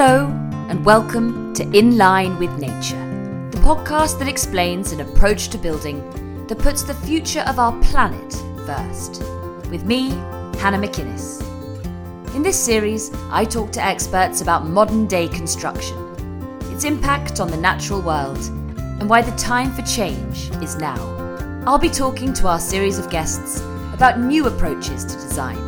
Hello, 0.00 0.28
and 0.68 0.84
welcome 0.84 1.52
to 1.54 1.68
In 1.76 1.98
Line 1.98 2.38
with 2.38 2.56
Nature, 2.56 3.04
the 3.50 3.58
podcast 3.58 4.20
that 4.20 4.28
explains 4.28 4.92
an 4.92 5.00
approach 5.00 5.48
to 5.48 5.58
building 5.58 6.46
that 6.46 6.60
puts 6.60 6.84
the 6.84 6.94
future 6.94 7.40
of 7.48 7.58
our 7.58 7.72
planet 7.82 8.32
first. 8.64 9.20
With 9.72 9.86
me, 9.86 10.10
Hannah 10.60 10.78
McInnes. 10.78 11.42
In 12.36 12.42
this 12.42 12.56
series, 12.56 13.10
I 13.32 13.44
talk 13.44 13.72
to 13.72 13.84
experts 13.84 14.40
about 14.40 14.68
modern 14.68 15.08
day 15.08 15.26
construction, 15.26 15.98
its 16.72 16.84
impact 16.84 17.40
on 17.40 17.50
the 17.50 17.56
natural 17.56 18.00
world, 18.00 18.38
and 19.00 19.10
why 19.10 19.20
the 19.20 19.36
time 19.36 19.72
for 19.72 19.82
change 19.82 20.48
is 20.62 20.76
now. 20.76 20.94
I'll 21.66 21.76
be 21.76 21.90
talking 21.90 22.32
to 22.34 22.46
our 22.46 22.60
series 22.60 23.00
of 23.00 23.10
guests 23.10 23.62
about 23.92 24.20
new 24.20 24.46
approaches 24.46 25.04
to 25.06 25.14
design, 25.14 25.58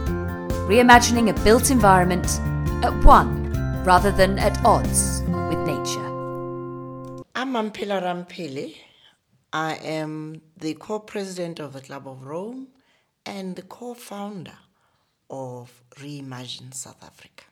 reimagining 0.68 1.30
a 1.30 1.42
built 1.42 1.72
environment 1.72 2.38
at 2.84 2.94
one 3.02 3.39
rather 3.84 4.12
than 4.12 4.38
at 4.38 4.62
odds 4.62 5.22
with 5.48 5.58
nature. 5.66 6.06
I'm 7.34 7.54
Mamphela 7.54 8.02
Ramphele. 8.02 8.76
I 9.54 9.76
am 9.76 10.42
the 10.54 10.74
co-president 10.74 11.58
of 11.60 11.72
the 11.72 11.80
Club 11.80 12.06
of 12.06 12.26
Rome 12.26 12.68
and 13.24 13.56
the 13.56 13.62
co-founder 13.62 14.58
of 15.30 15.82
Reimagine 15.96 16.74
South 16.74 17.02
Africa. 17.02 17.44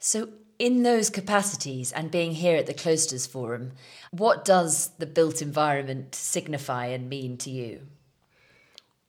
So, 0.00 0.30
in 0.58 0.82
those 0.82 1.10
capacities 1.10 1.92
and 1.92 2.10
being 2.10 2.32
here 2.32 2.56
at 2.56 2.66
the 2.66 2.74
Cloisters 2.74 3.24
Forum, 3.24 3.72
what 4.10 4.44
does 4.44 4.88
the 4.98 5.06
built 5.06 5.40
environment 5.40 6.16
signify 6.16 6.86
and 6.86 7.08
mean 7.08 7.36
to 7.38 7.50
you? 7.50 7.82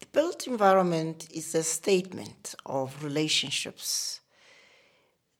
The 0.01 0.05
built 0.11 0.45
environment 0.45 1.27
is 1.33 1.55
a 1.55 1.63
statement 1.63 2.53
of 2.63 3.03
relationships 3.03 4.18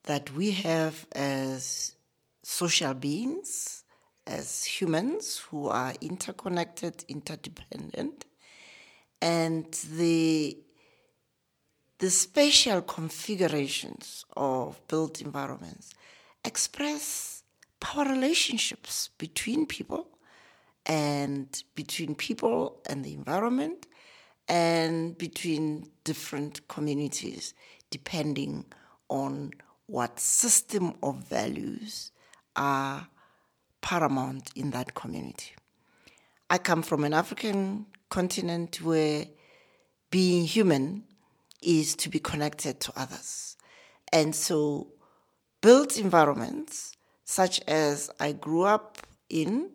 that 0.09 0.33
we 0.33 0.49
have 0.49 1.05
as 1.11 1.95
social 2.41 2.95
beings, 2.95 3.83
as 4.25 4.65
humans 4.65 5.37
who 5.37 5.67
are 5.67 5.93
interconnected, 6.01 7.05
interdependent, 7.07 8.25
and 9.21 9.71
the 9.93 10.57
the 11.99 12.09
spatial 12.09 12.81
configurations 12.81 14.25
of 14.35 14.81
built 14.87 15.21
environments 15.21 15.93
express 16.43 17.43
power 17.79 18.05
relationships 18.05 19.11
between 19.19 19.67
people 19.67 20.07
and 20.87 21.63
between 21.75 22.15
people 22.15 22.81
and 22.89 23.05
the 23.05 23.13
environment 23.13 23.85
and 24.47 25.15
between 25.19 25.87
different 26.03 26.67
communities 26.67 27.53
depending 27.91 28.65
on 29.09 29.51
what 29.89 30.19
system 30.19 30.93
of 31.01 31.15
values 31.27 32.11
are 32.55 33.07
paramount 33.81 34.51
in 34.55 34.69
that 34.69 34.93
community. 34.93 35.55
I 36.47 36.59
come 36.59 36.83
from 36.83 37.03
an 37.03 37.13
African 37.13 37.87
continent 38.09 38.83
where 38.83 39.25
being 40.11 40.45
human 40.45 41.05
is 41.63 41.95
to 41.95 42.09
be 42.09 42.19
connected 42.19 42.79
to 42.81 42.93
others. 42.95 43.57
And 44.13 44.35
so, 44.35 44.89
built 45.61 45.97
environments, 45.97 46.95
such 47.25 47.59
as 47.67 48.11
I 48.19 48.33
grew 48.33 48.63
up 48.63 48.99
in 49.27 49.71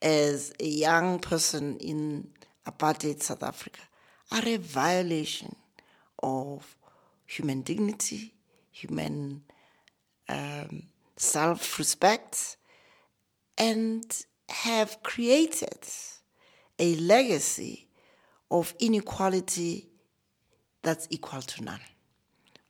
as 0.00 0.54
a 0.58 0.66
young 0.66 1.18
person 1.18 1.76
in 1.78 2.28
apartheid 2.66 3.22
South 3.22 3.42
Africa, 3.42 3.80
are 4.32 4.46
a 4.46 4.56
violation 4.56 5.54
of 6.22 6.76
human 7.26 7.60
dignity, 7.60 8.32
human 8.80 9.42
um, 10.28 10.84
self 11.16 11.78
respect, 11.78 12.56
and 13.56 14.04
have 14.48 15.02
created 15.02 15.78
a 16.78 16.94
legacy 16.96 17.88
of 18.50 18.74
inequality 18.78 19.88
that's 20.82 21.06
equal 21.10 21.42
to 21.42 21.64
none. 21.64 21.80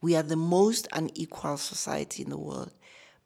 We 0.00 0.16
are 0.16 0.22
the 0.22 0.36
most 0.36 0.88
unequal 0.92 1.56
society 1.56 2.22
in 2.22 2.30
the 2.30 2.38
world 2.38 2.72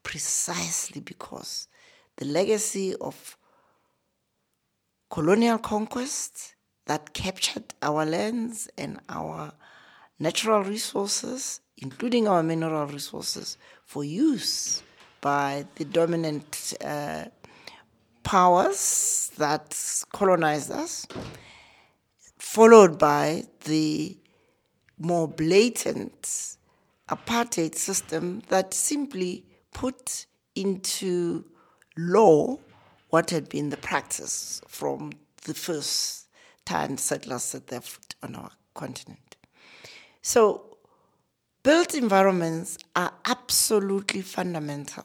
precisely 0.02 1.00
because 1.00 1.68
the 2.16 2.24
legacy 2.24 2.94
of 2.96 3.36
colonial 5.10 5.58
conquest 5.58 6.54
that 6.86 7.12
captured 7.12 7.74
our 7.82 8.04
lands 8.04 8.68
and 8.76 8.98
our 9.08 9.52
natural 10.18 10.62
resources, 10.64 11.60
including 11.82 12.28
our 12.28 12.42
mineral 12.42 12.86
resources, 12.86 13.58
for 13.84 14.04
use 14.04 14.82
by 15.20 15.66
the 15.74 15.84
dominant 15.84 16.74
uh, 16.84 17.24
powers 18.22 19.32
that 19.36 19.76
colonized 20.12 20.70
us, 20.70 21.06
followed 22.38 22.98
by 22.98 23.42
the 23.64 24.16
more 24.98 25.26
blatant 25.26 26.56
apartheid 27.08 27.74
system 27.74 28.42
that 28.48 28.72
simply 28.72 29.44
put 29.74 30.26
into 30.54 31.44
law 31.98 32.56
what 33.10 33.30
had 33.30 33.48
been 33.48 33.70
the 33.70 33.76
practice 33.76 34.62
from 34.68 35.12
the 35.44 35.54
first 35.54 36.28
time 36.64 36.96
settlers 36.96 37.42
set 37.42 37.66
their 37.66 37.80
foot 37.80 38.14
on 38.22 38.36
our 38.36 38.52
continent. 38.74 39.36
So, 40.22 40.71
built 41.62 41.94
environments 41.94 42.78
are 42.96 43.12
absolutely 43.24 44.22
fundamental 44.22 45.04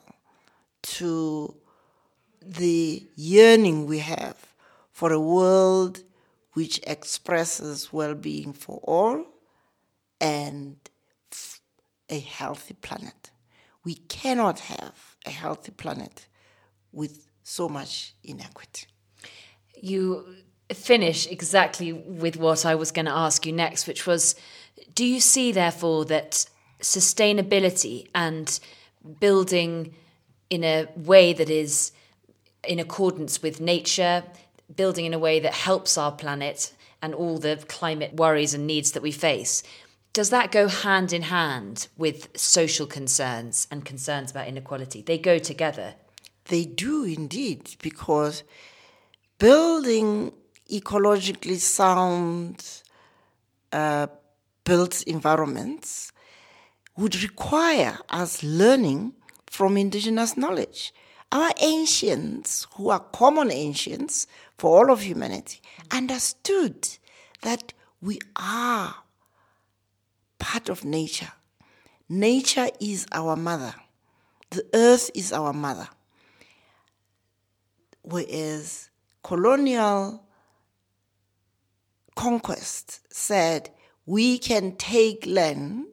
to 0.82 1.56
the 2.42 3.06
yearning 3.16 3.86
we 3.86 4.00
have 4.00 4.54
for 4.92 5.12
a 5.12 5.20
world 5.20 6.04
which 6.54 6.80
expresses 6.88 7.94
well 7.94 8.16
being 8.16 8.54
for 8.54 8.80
all 8.84 9.24
and 10.20 10.78
a 12.10 12.20
healthy 12.20 12.74
planet. 12.74 13.32
We 13.84 13.96
cannot 13.96 14.60
have 14.62 15.16
a 15.26 15.30
healthy 15.30 15.72
planet 15.72 16.28
with 16.92 17.28
so 17.44 17.70
much 17.70 18.16
inequity. 18.24 18.88
You 19.80 20.26
finish 20.74 21.28
exactly 21.28 21.94
with 21.94 22.38
what 22.38 22.66
I 22.66 22.76
was 22.76 22.92
going 22.92 23.06
to 23.06 23.12
ask 23.12 23.46
you 23.46 23.54
next, 23.54 23.88
which 23.88 24.08
was 24.08 24.36
do 24.94 25.06
you 25.06 25.20
see, 25.20 25.52
therefore, 25.52 26.06
that 26.06 26.46
sustainability 26.82 28.08
and 28.14 28.60
building 29.20 29.94
in 30.50 30.64
a 30.64 30.88
way 30.96 31.34
that 31.34 31.50
is 31.50 31.92
in 32.64 32.80
accordance 32.80 33.42
with 33.42 33.62
nature, 33.62 34.24
building 34.76 35.06
in 35.06 35.14
a 35.14 35.20
way 35.20 35.40
that 35.40 35.54
helps 35.54 35.98
our 35.98 36.12
planet 36.12 36.74
and 37.02 37.14
all 37.14 37.38
the 37.38 37.58
climate 37.68 38.14
worries 38.14 38.54
and 38.54 38.66
needs 38.68 38.92
that 38.92 39.04
we 39.04 39.12
face, 39.12 39.64
does 40.14 40.30
that 40.32 40.52
go 40.52 40.68
hand 40.68 41.14
in 41.14 41.22
hand 41.24 41.88
with 41.98 42.36
social 42.36 42.88
concerns 42.88 43.68
and 43.70 43.86
concerns 43.86 44.32
about 44.32 44.48
inequality? 44.48 45.02
They 45.02 45.18
go 45.18 45.38
together. 45.38 45.94
They 46.46 46.66
do 46.66 47.04
indeed, 47.04 47.76
because 47.82 48.44
building 49.38 50.32
ecologically 50.72 51.58
sound 51.58 52.82
uh, 53.72 54.08
built 54.68 55.02
environments 55.04 56.12
would 56.98 57.24
require 57.24 57.98
us 58.10 58.44
learning 58.44 59.14
from 59.46 59.78
indigenous 59.78 60.36
knowledge. 60.36 60.94
Our 61.32 61.52
ancients, 61.62 62.68
who 62.76 62.90
are 62.90 63.00
common 63.00 63.50
ancients 63.50 64.28
for 64.58 64.78
all 64.78 64.92
of 64.92 65.02
humanity, 65.02 65.62
understood 65.90 66.90
that 67.44 67.72
we 68.02 68.20
are 68.36 68.94
part 70.38 70.68
of 70.68 70.84
nature. 70.84 71.32
Nature 72.10 72.68
is 72.82 73.06
our 73.14 73.38
mother. 73.38 73.74
The 74.50 74.66
earth 74.74 75.10
is 75.16 75.32
our 75.32 75.54
mother. 75.54 75.88
Whereas 78.02 78.90
colonial 79.24 80.26
conquest 82.16 83.02
said 83.14 83.70
we 84.08 84.40
can 84.40 84.76
take 84.78 85.26
land 85.26 85.86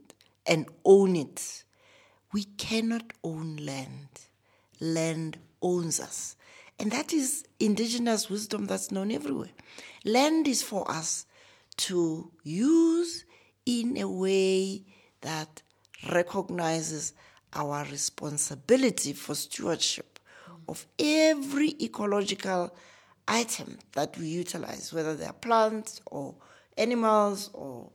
and 0.47 0.67
own 0.85 1.17
it. 1.17 1.65
We 2.33 2.45
cannot 2.45 3.13
own 3.25 3.57
land. 3.57 4.09
Land 4.81 5.39
owns 5.61 5.99
us. 5.99 6.37
And 6.79 6.93
that 6.93 7.13
is 7.13 7.45
indigenous 7.59 8.31
wisdom 8.31 8.67
that's 8.67 8.93
known 8.93 9.11
everywhere. 9.11 9.51
Land 10.05 10.47
is 10.47 10.63
for 10.63 10.89
us 10.91 11.27
to 11.79 12.31
use 12.45 13.25
in 13.67 13.97
a 13.97 14.09
way 14.09 14.85
that 15.23 15.63
recognizes 16.13 17.15
our 17.53 17.85
responsibility 17.91 19.13
for 19.13 19.35
stewardship 19.35 20.21
of 20.69 20.87
every 21.01 21.75
ecological 21.81 22.75
item 23.27 23.79
that 23.93 24.17
we 24.19 24.29
utilize, 24.29 24.93
whether 24.93 25.17
they 25.17 25.25
are 25.25 25.33
plants 25.33 26.01
or 26.07 26.35
animals 26.77 27.51
or 27.53 27.91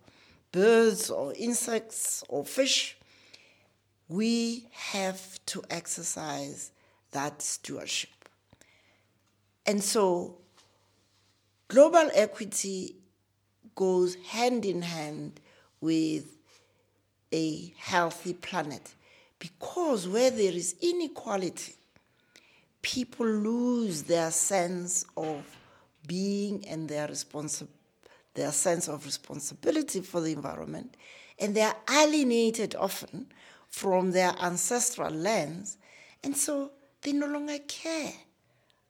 birds 0.52 1.10
or 1.10 1.34
insects 1.36 2.24
or 2.28 2.46
fish. 2.46 2.96
we 4.10 4.68
have 4.72 5.40
to 5.46 5.64
exercise 5.70 6.72
that 7.12 7.42
stewardship. 7.42 8.10
And 9.66 9.84
so, 9.84 10.40
global 11.68 12.10
equity 12.14 12.96
goes 13.76 14.16
hand 14.16 14.66
in 14.66 14.82
hand 14.82 15.40
with 15.80 16.26
a 17.32 17.72
healthy 17.78 18.34
planet 18.34 18.96
because 19.38 20.08
where 20.08 20.32
there 20.32 20.54
is 20.54 20.76
inequality, 20.82 21.76
people 22.82 23.28
lose 23.28 24.04
their 24.04 24.32
sense 24.32 25.06
of 25.16 25.46
being 26.08 26.66
and 26.68 26.90
their 26.90 27.08
responsi- 27.08 27.68
their 28.34 28.52
sense 28.52 28.88
of 28.88 29.06
responsibility 29.06 30.02
for 30.02 30.22
the 30.22 30.32
environment, 30.32 30.96
and 31.38 31.56
they 31.56 31.62
are 31.62 31.76
alienated 31.92 32.76
often 32.76 33.28
from 33.70 34.12
their 34.12 34.34
ancestral 34.42 35.12
lands, 35.12 35.78
and 36.24 36.36
so 36.36 36.72
they 37.02 37.12
no 37.12 37.28
longer 37.28 37.58
care 37.68 38.14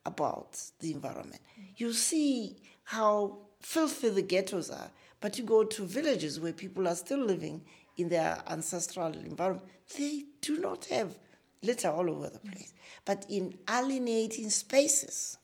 about 0.06 0.60
the 0.80 0.92
environment. 0.92 1.42
You 1.78 1.94
see 1.94 2.58
how 2.84 3.38
filthy 3.62 4.10
the 4.10 4.22
ghettos 4.22 4.70
are, 4.70 4.90
but 5.22 5.38
you 5.38 5.44
go 5.44 5.64
to 5.64 5.86
villages 5.86 6.40
where 6.40 6.54
people 6.54 6.88
are 6.88 6.96
still 6.96 7.20
living 7.20 7.62
in 7.98 8.10
their 8.10 8.42
ancestral 8.48 9.14
environment, 9.14 9.68
they 9.98 10.24
do 10.42 10.60
not 10.60 10.86
have 10.86 11.18
litter 11.62 11.90
all 11.90 12.10
over 12.10 12.30
the 12.30 12.40
place. 12.40 12.74
But 13.06 13.26
in 13.30 13.58
alienating 13.70 14.50
spaces, 14.50 15.38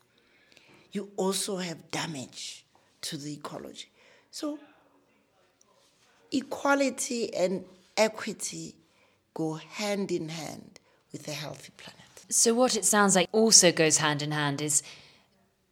you 0.92 1.12
also 1.18 1.58
have 1.58 1.92
damage 1.92 2.65
to 3.06 3.18
the 3.18 3.34
ecology. 3.34 3.90
So, 4.32 4.60
equality 6.32 7.34
and 7.34 7.66
equity 7.96 8.76
go 9.34 9.54
hand 9.54 10.12
in 10.12 10.30
hand 10.30 10.80
with 11.12 11.28
a 11.28 11.32
healthy 11.32 11.72
planet. 11.78 12.02
So, 12.30 12.54
what 12.54 12.76
it 12.76 12.86
sounds 12.86 13.16
like 13.16 13.30
also 13.32 13.72
goes 13.72 13.98
hand 13.98 14.22
in 14.22 14.32
hand 14.32 14.62
is 14.62 14.82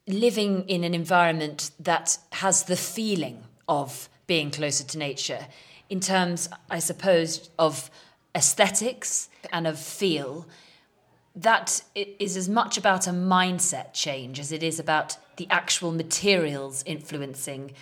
living 0.07 0.67
in 0.67 0.83
an 0.83 0.93
environment 0.93 1.71
that 1.79 2.17
has 2.33 2.63
the 2.63 2.75
feeling 2.75 3.43
of 3.67 4.09
being 4.27 4.51
closer 4.51 4.83
to 4.83 4.97
nature 4.97 5.47
in 5.89 5.99
terms, 5.99 6.49
I 6.69 6.79
suppose, 6.79 7.49
of 7.57 7.89
aesthetics 8.35 9.29
and 9.51 9.67
of 9.67 9.79
feel. 9.79 10.47
That 11.35 11.83
is 11.95 12.37
as 12.37 12.47
much 12.47 12.77
about 12.77 13.07
a 13.07 13.11
mindset 13.11 13.93
change 13.93 14.39
as 14.39 14.51
it 14.51 14.61
is 14.61 14.79
about 14.79 15.17
the 15.37 15.47
actual 15.49 15.91
materials 15.91 16.83
influencing 16.85 17.73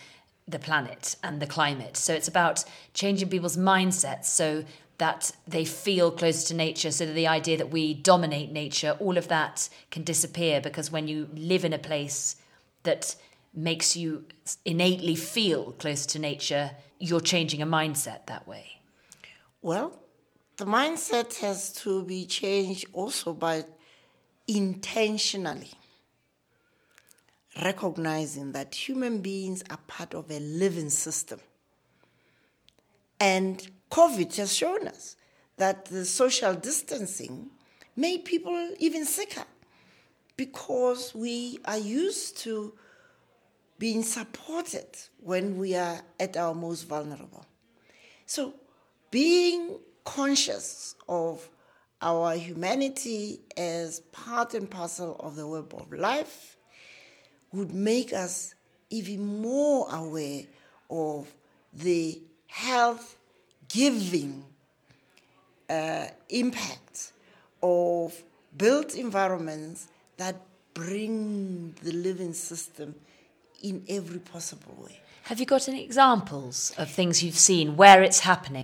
the 0.48 0.60
planet 0.60 1.16
and 1.24 1.42
the 1.42 1.48
climate. 1.48 1.98
So 1.98 2.14
it's 2.14 2.28
about 2.28 2.64
changing 2.94 3.30
people's 3.30 3.58
mindsets 3.58 4.26
so 4.26 4.64
that 4.98 5.32
they 5.48 5.66
feel 5.66 6.12
close 6.12 6.44
to 6.46 6.54
nature, 6.54 6.92
so 6.92 7.06
that 7.06 7.14
the 7.14 7.28
idea 7.28 7.58
that 7.58 7.72
we 7.72 7.94
dominate 7.94 8.52
nature, 8.52 8.96
all 9.00 9.18
of 9.18 9.28
that 9.30 9.68
can 9.90 10.04
disappear 10.04 10.62
because 10.62 10.92
when 10.92 11.08
you 11.08 11.28
live 11.34 11.66
in 11.66 11.74
a 11.74 11.80
place 11.80 12.36
that 12.84 13.16
makes 13.54 13.98
you 13.98 14.24
innately 14.64 15.16
feel 15.16 15.74
close 15.74 16.06
to 16.06 16.20
nature, 16.20 16.72
you're 17.00 17.20
changing 17.20 17.62
a 17.62 17.66
mindset 17.66 18.28
that 18.28 18.48
way. 18.48 18.80
Well, 19.62 20.00
the 20.62 20.68
mindset 20.68 21.40
has 21.40 21.74
to 21.74 22.04
be 22.04 22.24
changed 22.24 22.86
also 22.94 23.34
by 23.34 23.66
intentionally 24.48 25.72
recognizing 27.64 28.52
that 28.52 28.76
human 28.76 29.22
beings 29.22 29.64
are 29.72 29.80
part 29.88 30.14
of 30.14 30.30
a 30.30 30.40
living 30.40 30.92
system. 30.92 31.40
And 33.20 33.68
COVID 33.90 34.36
has 34.36 34.56
shown 34.56 34.88
us 34.88 35.16
that 35.58 35.86
the 35.86 36.06
social 36.06 36.54
distancing 36.54 37.50
made 37.96 38.24
people 38.26 38.76
even 38.78 39.04
sicker 39.06 39.46
because 40.38 41.16
we 41.16 41.58
are 41.66 41.80
used 41.80 42.38
to 42.42 42.74
being 43.80 44.04
supported 44.04 44.96
when 45.24 45.58
we 45.58 45.74
are 45.76 46.02
at 46.20 46.38
our 46.38 46.54
most 46.54 46.84
vulnerable. 46.84 47.48
So, 48.28 48.54
being 49.10 49.80
conscious 50.04 50.96
of 51.08 51.50
our 52.02 52.36
humanity 52.36 53.40
as 53.58 54.00
part 54.12 54.54
and 54.54 54.70
parcel 54.70 55.16
of 55.20 55.36
the 55.36 55.48
web 55.48 55.74
of 55.74 55.92
life 55.94 56.58
would 57.54 57.74
make 57.74 58.12
us 58.14 58.56
even 58.90 59.42
more 59.42 59.88
aware 59.94 60.44
of 60.90 61.34
the 61.74 62.22
health 62.48 63.18
giving 63.70 64.44
uh, 65.70 66.08
impact 66.30 67.14
of 67.64 68.22
built 68.58 68.96
environments 68.96 69.88
that 70.18 70.36
bring 70.74 71.74
the 71.84 71.92
living 71.92 72.34
system 72.34 72.96
in 73.64 73.84
every 73.88 74.20
possible 74.20 74.76
way. 74.84 75.00
Have 75.24 75.40
you 75.40 75.46
got 75.46 75.70
any 75.70 75.84
examples 75.84 76.74
of 76.78 76.90
things 76.90 77.24
you've 77.24 77.38
seen 77.38 77.78
where 77.78 78.04
it's 78.04 78.20
happening? 78.20 78.61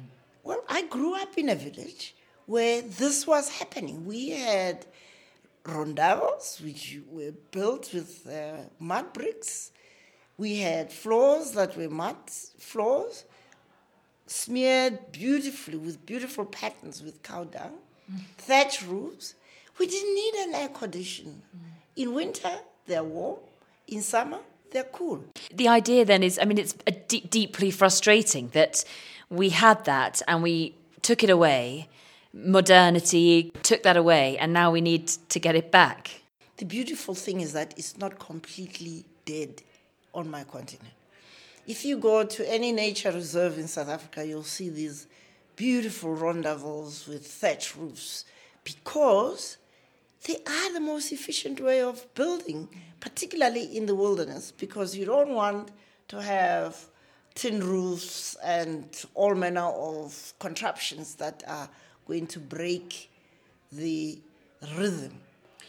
In 1.38 1.50
a 1.50 1.56
village 1.56 2.16
where 2.48 2.82
this 2.82 3.28
was 3.28 3.50
happening. 3.50 4.06
We 4.06 4.32
had 4.32 4.88
rondavels, 5.64 6.64
which 6.64 6.98
were 7.12 7.34
built 7.52 7.94
with 7.94 8.28
uh, 8.28 8.64
mud 8.80 9.14
bricks. 9.14 9.72
We 10.38 10.58
had 10.58 10.92
floors 10.92 11.52
that 11.52 11.78
were 11.78 11.90
mud 11.90 12.16
floors 12.58 13.26
smeared 14.26 15.12
beautifully 15.12 15.78
with 15.78 16.06
beautiful 16.06 16.46
patterns 16.46 17.04
with 17.04 17.22
cow 17.22 17.44
dung, 17.44 17.78
mm. 18.12 18.20
thatch 18.38 18.82
roofs. 18.82 19.36
We 19.78 19.88
didn't 19.88 20.16
need 20.16 20.34
an 20.48 20.56
air 20.56 20.70
conditioner. 20.70 21.32
Mm. 21.32 21.62
In 21.98 22.14
winter, 22.14 22.56
they're 22.88 23.04
warm. 23.04 23.40
In 23.88 24.02
summer, 24.02 24.40
they're 24.72 24.84
cool. 24.86 25.24
The 25.54 25.68
idea 25.68 26.04
then 26.04 26.24
is, 26.24 26.40
I 26.42 26.46
mean, 26.46 26.58
it's 26.58 26.74
deeply 27.30 27.72
frustrating 27.72 28.50
that 28.50 28.84
we 29.30 29.50
had 29.50 29.86
that 29.86 30.22
and 30.28 30.44
we 30.44 30.76
took 31.08 31.24
it 31.24 31.30
away. 31.30 31.88
Modernity 32.34 33.54
took 33.64 33.82
that 33.84 33.96
away, 33.96 34.38
and 34.38 34.52
now 34.52 34.70
we 34.70 34.82
need 34.82 35.08
to 35.34 35.40
get 35.40 35.56
it 35.56 35.72
back. 35.72 36.22
The 36.58 36.66
beautiful 36.66 37.16
thing 37.16 37.40
is 37.40 37.54
that 37.54 37.74
it's 37.78 37.98
not 37.98 38.20
completely 38.20 39.06
dead 39.24 39.64
on 40.14 40.30
my 40.30 40.44
continent. 40.44 40.96
If 41.66 41.86
you 41.86 41.98
go 41.98 42.26
to 42.26 42.54
any 42.54 42.74
nature 42.74 43.12
reserve 43.12 43.58
in 43.58 43.70
South 43.70 43.88
Africa, 43.88 44.28
you'll 44.28 44.54
see 44.58 44.68
these 44.68 45.08
beautiful 45.56 46.14
rondavels 46.18 47.08
with 47.08 47.26
thatch 47.26 47.78
roofs 47.78 48.26
because 48.66 49.58
they 50.26 50.36
are 50.46 50.74
the 50.74 50.82
most 50.82 51.14
efficient 51.14 51.62
way 51.62 51.80
of 51.82 52.14
building, 52.16 52.68
particularly 53.00 53.78
in 53.78 53.86
the 53.86 53.96
wilderness, 53.96 54.52
because 54.52 54.98
you 54.98 55.06
don't 55.06 55.30
want 55.30 55.72
to 56.10 56.22
have 56.22 56.90
tin 57.38 57.64
roofs 57.64 58.36
and 58.44 59.06
all 59.14 59.36
manner 59.36 59.68
of 59.68 60.34
contraptions 60.40 61.16
that 61.16 61.44
are 61.48 61.70
going 62.08 62.26
to 62.26 62.40
break 62.40 63.12
the 63.72 64.18
rhythm 64.76 65.14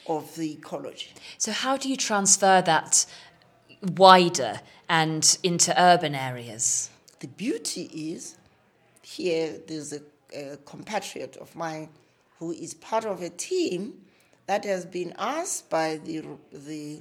of 0.06 0.34
the 0.36 0.52
ecology. 0.52 1.10
So, 1.36 1.52
how 1.52 1.76
do 1.76 1.90
you 1.90 1.96
transfer 1.96 2.62
that 2.62 3.04
wider 3.82 4.60
and 4.88 5.38
into 5.42 5.78
urban 5.80 6.14
areas? 6.14 6.88
The 7.20 7.28
beauty 7.28 7.82
is 7.92 8.36
here 9.02 9.58
there's 9.66 9.92
a, 9.92 10.00
a 10.34 10.56
compatriot 10.58 11.36
of 11.36 11.54
mine 11.54 11.90
who 12.38 12.52
is 12.52 12.72
part 12.74 13.04
of 13.04 13.20
a 13.20 13.30
team 13.30 13.92
that 14.46 14.64
has 14.64 14.86
been 14.86 15.12
asked 15.18 15.68
by 15.68 16.00
the, 16.04 16.24
the 16.50 17.00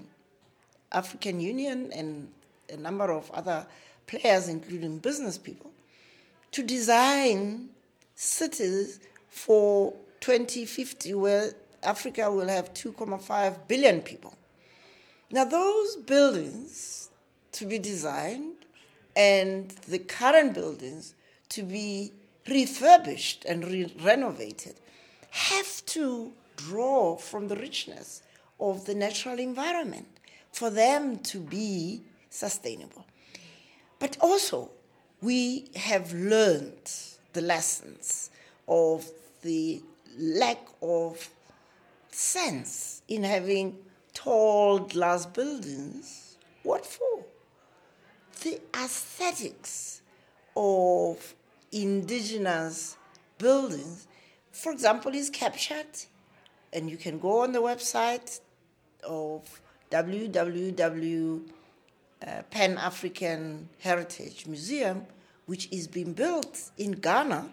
African 0.91 1.39
Union 1.39 1.89
and 1.93 2.27
a 2.69 2.75
number 2.75 3.12
of 3.12 3.31
other 3.31 3.65
players, 4.08 4.48
including 4.48 4.98
business 4.98 5.38
people, 5.38 5.72
to 6.52 6.64
design 6.64 7.70
cities 8.16 9.00
for 9.30 9.94
2050 10.22 11.14
where 11.14 11.52
Africa 11.84 12.32
will 12.32 12.48
have 12.48 12.74
2.5 12.74 13.68
billion 13.68 14.02
people. 14.02 14.34
Now, 15.30 15.46
those 15.46 15.98
buildings 15.98 17.10
to 17.54 17.66
be 17.66 17.78
designed 17.80 18.56
and 19.16 19.70
the 19.88 20.00
current 20.00 20.54
buildings 20.54 21.14
to 21.50 21.64
be 21.64 22.14
refurbished 22.48 23.46
and 23.46 23.66
re- 23.66 23.94
renovated 24.02 24.76
have 25.32 25.86
to 25.88 26.32
draw 26.56 27.16
from 27.18 27.48
the 27.48 27.56
richness 27.56 28.24
of 28.60 28.86
the 28.86 28.96
natural 28.96 29.40
environment 29.40 30.08
for 30.52 30.70
them 30.70 31.18
to 31.20 31.40
be 31.40 32.02
sustainable. 32.30 33.06
But 34.00 34.18
also, 34.20 34.72
we 35.22 35.70
have 35.75 36.13
learned 36.13 36.92
the 37.34 37.42
lessons 37.42 38.30
of 38.68 39.10
the 39.42 39.82
lack 40.18 40.60
of 40.82 41.30
sense 42.12 43.01
in 43.08 43.24
having 43.24 43.77
tall 44.13 44.80
glass 44.80 45.25
buildings. 45.25 46.38
What 46.63 46.86
for? 46.86 47.25
The 48.42 48.60
aesthetics 48.75 50.01
of 50.56 51.34
indigenous 51.72 52.98
buildings 53.38 54.08
for 54.58 54.72
example, 54.72 55.13
is 55.13 55.30
captured, 55.30 55.86
and 56.74 56.89
you 56.89 56.98
can 56.98 57.20
go 57.20 57.44
on 57.44 57.51
the 57.51 57.62
website 57.62 58.39
of 59.04 59.62
www 59.92 61.42
uh, 62.25 62.41
Pan 62.50 62.77
African 62.77 63.69
Heritage 63.79 64.47
Museum, 64.47 65.05
which 65.45 65.67
is 65.71 65.88
being 65.88 66.13
built 66.13 66.71
in 66.77 66.91
Ghana, 66.93 67.50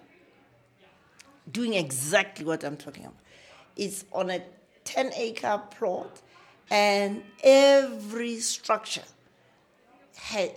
doing 1.50 1.74
exactly 1.74 2.44
what 2.44 2.64
I'm 2.64 2.76
talking 2.76 3.04
about. 3.04 3.18
It's 3.76 4.04
on 4.12 4.30
a 4.30 4.42
10 4.84 5.12
acre 5.14 5.60
plot, 5.70 6.20
and 6.70 7.22
every 7.42 8.38
structure 8.40 9.02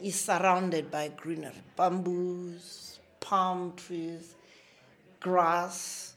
is 0.01 0.19
surrounded 0.19 0.89
by 0.89 1.09
greenery 1.09 1.53
bamboos, 1.75 2.99
palm 3.19 3.73
trees, 3.75 4.35
grass, 5.19 6.13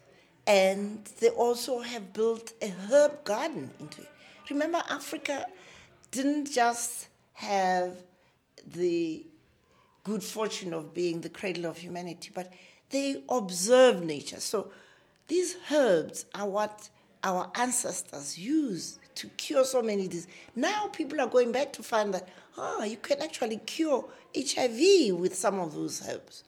and 0.46 1.04
they 1.20 1.28
also 1.30 1.80
have 1.80 2.12
built 2.12 2.52
a 2.62 2.68
herb 2.68 3.24
garden 3.24 3.70
into 3.78 4.02
it. 4.02 4.08
Remember, 4.48 4.82
Africa 4.88 5.46
didn't 6.10 6.50
just 6.50 7.08
have 7.40 7.96
the 8.74 9.24
good 10.04 10.22
fortune 10.22 10.74
of 10.74 10.92
being 10.92 11.22
the 11.22 11.28
cradle 11.30 11.64
of 11.64 11.78
humanity, 11.78 12.30
but 12.34 12.52
they 12.90 13.22
observe 13.30 14.04
nature. 14.04 14.40
So 14.40 14.70
these 15.26 15.56
herbs 15.72 16.26
are 16.34 16.46
what 16.46 16.90
our 17.24 17.50
ancestors 17.54 18.38
used 18.38 18.98
to 19.14 19.28
cure 19.28 19.64
so 19.64 19.80
many 19.80 20.06
diseases. 20.06 20.28
Now 20.54 20.88
people 20.88 21.18
are 21.18 21.28
going 21.28 21.50
back 21.50 21.72
to 21.74 21.82
find 21.82 22.12
that, 22.12 22.28
ah, 22.58 22.84
you 22.84 22.98
can 22.98 23.22
actually 23.22 23.56
cure 23.58 24.04
HIV 24.36 25.14
with 25.18 25.34
some 25.34 25.58
of 25.60 25.74
those 25.74 26.06
herbs. 26.06 26.44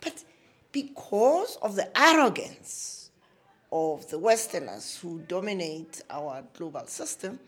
But 0.00 0.22
because 0.70 1.58
of 1.60 1.74
the 1.74 1.90
arrogance 1.98 3.10
of 3.72 4.08
the 4.10 4.18
Westerners 4.20 4.96
who 5.02 5.18
dominate 5.26 6.02
our 6.08 6.44
global 6.54 6.86
system, 6.86 7.40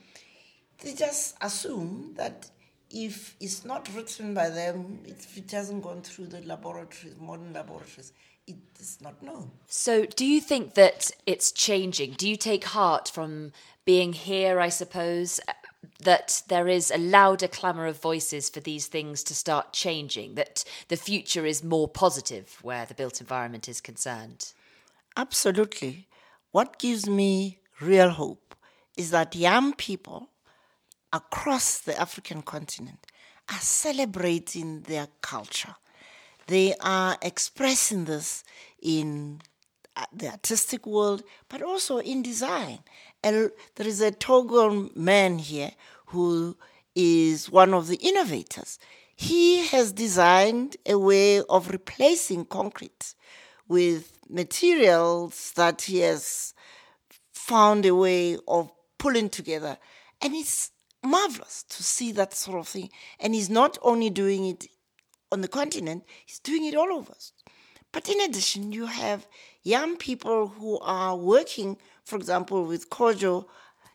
they 0.80 0.94
just 0.94 1.36
assume 1.40 2.14
that 2.16 2.50
if 2.90 3.37
it's 3.40 3.64
not 3.64 3.88
written 3.95 4.35
by 4.35 4.49
them, 4.49 5.00
if 5.04 5.37
it 5.37 5.50
hasn't 5.50 5.83
gone 5.83 6.02
through 6.02 6.26
the 6.26 6.40
laboratories, 6.40 7.16
modern 7.18 7.52
laboratories, 7.52 8.12
it 8.47 8.57
is 8.80 8.99
not 9.02 9.23
known. 9.23 9.50
So, 9.66 10.07
do 10.07 10.25
you 10.25 10.40
think 10.40 10.75
that 10.75 11.11
it's 11.26 11.52
changing? 11.52 12.12
Do 12.12 12.28
you 12.28 12.37
take 12.37 12.64
heart 12.64 13.09
from 13.09 13.52
being 13.85 14.14
here, 14.14 14.59
I 14.59 14.71
suppose, 14.71 15.38
uh, 15.47 15.52
that 16.00 16.42
there 16.49 16.68
is 16.68 16.90
a 16.90 16.99
louder 16.99 17.49
clamour 17.49 17.87
of 17.87 18.00
voices 18.00 18.49
for 18.49 18.61
these 18.61 18.87
things 18.87 19.23
to 19.25 19.35
start 19.35 19.73
changing, 19.73 20.35
that 20.37 20.64
the 20.88 20.97
future 20.97 21.45
is 21.45 21.62
more 21.62 21.88
positive 21.88 22.59
where 22.62 22.87
the 22.87 22.95
built 22.95 23.21
environment 23.21 23.68
is 23.68 23.80
concerned? 23.80 24.52
Absolutely. 25.16 26.09
What 26.52 26.78
gives 26.78 27.09
me 27.09 27.59
real 27.80 28.11
hope 28.11 28.54
is 28.97 29.11
that 29.11 29.37
young 29.37 29.75
people 29.75 30.30
across 31.12 31.78
the 31.78 31.98
African 31.98 32.42
continent 32.42 33.06
are 33.50 33.60
celebrating 33.60 34.82
their 34.82 35.08
culture. 35.20 35.74
They 36.46 36.74
are 36.80 37.16
expressing 37.22 38.04
this 38.04 38.44
in 38.80 39.40
uh, 39.96 40.04
the 40.12 40.28
artistic 40.28 40.86
world, 40.86 41.22
but 41.48 41.62
also 41.62 41.98
in 41.98 42.22
design. 42.22 42.80
And 43.22 43.50
there 43.76 43.86
is 43.86 44.00
a 44.00 44.10
Togo 44.10 44.90
man 44.94 45.38
here 45.38 45.72
who 46.06 46.56
is 46.94 47.50
one 47.50 47.74
of 47.74 47.86
the 47.88 47.96
innovators. 47.96 48.78
He 49.16 49.66
has 49.66 49.92
designed 49.92 50.76
a 50.86 50.98
way 50.98 51.42
of 51.42 51.70
replacing 51.70 52.46
concrete 52.46 53.14
with 53.66 54.18
materials 54.28 55.52
that 55.56 55.82
he 55.82 55.98
has 56.00 56.54
found 57.32 57.84
a 57.84 57.94
way 57.94 58.38
of 58.46 58.70
pulling 58.98 59.28
together. 59.28 59.78
And 60.22 60.34
it's 60.34 60.70
marvelous 61.08 61.64
to 61.64 61.82
see 61.82 62.12
that 62.12 62.34
sort 62.34 62.58
of 62.58 62.68
thing. 62.68 62.90
And 63.20 63.34
he's 63.34 63.50
not 63.50 63.78
only 63.82 64.10
doing 64.10 64.46
it 64.46 64.66
on 65.32 65.40
the 65.40 65.48
continent, 65.48 66.04
he's 66.24 66.38
doing 66.38 66.64
it 66.64 66.74
all 66.74 66.92
over. 66.92 67.14
But 67.92 68.08
in 68.08 68.20
addition, 68.20 68.72
you 68.72 68.86
have 68.86 69.26
young 69.62 69.96
people 69.96 70.48
who 70.48 70.78
are 70.80 71.16
working, 71.16 71.78
for 72.04 72.16
example, 72.16 72.64
with 72.64 72.90
Kojo 72.90 73.46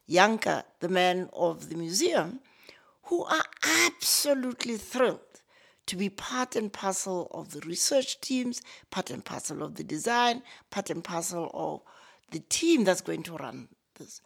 Yankah, 0.10 0.63
the 0.79 0.89
man 0.89 1.29
of 1.34 1.70
the 1.70 1.75
museum, 1.75 2.39
who 3.03 3.24
are 3.25 3.43
absolutely 3.86 4.77
thrilled 4.77 5.20
to 5.86 5.96
be 5.96 6.10
part 6.10 6.55
and 6.55 6.72
parcel 6.72 7.27
of 7.32 7.51
the 7.51 7.60
research 7.62 8.20
teams, 8.22 8.62
part 8.89 9.10
and 9.10 9.24
parcel 9.24 9.62
of 9.62 9.75
the 9.75 9.84
design, 9.84 10.41
part 10.70 10.89
and 10.89 11.03
parcel 11.03 11.51
of 11.53 11.82
the 12.32 12.39
team 12.39 12.84
that's 12.84 13.01
going 13.01 13.24
to 13.24 13.36
run 13.36 13.67
this. 13.96 14.22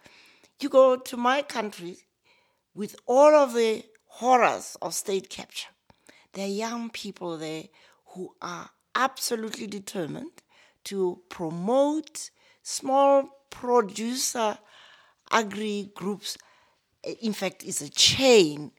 You 0.59 0.69
go 0.69 0.97
to 0.97 1.17
my 1.17 1.41
country, 1.41 1.97
with 2.77 2.95
all 3.07 3.33
of 3.33 3.55
the 3.55 3.83
horrors 4.05 4.77
of 4.83 4.93
state 4.93 5.29
capture, 5.29 5.69
there 6.33 6.45
are 6.45 6.49
young 6.49 6.91
people 6.91 7.35
there 7.35 7.63
who 8.09 8.35
are 8.39 8.69
absolutely 8.93 9.65
determined 9.65 10.43
to 10.83 11.19
promote 11.27 12.29
small 12.61 13.27
producer 13.49 14.59
agri 15.31 15.89
groups. 15.95 16.37
In 17.21 17.33
fact, 17.33 17.63
it's 17.65 17.81
a 17.81 17.89
chain 17.89 18.71